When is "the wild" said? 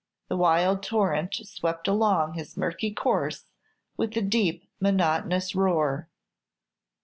0.29-0.81